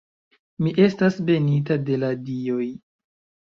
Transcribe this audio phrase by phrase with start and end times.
[0.67, 2.69] Mi estas benita de la dioj.